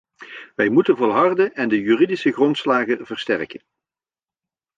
[0.55, 3.61] Wij moeten volharden en de juridische grondslagen versterken.